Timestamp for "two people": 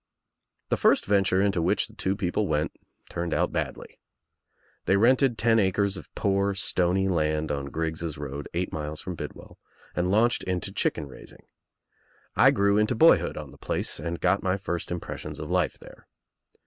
1.93-2.47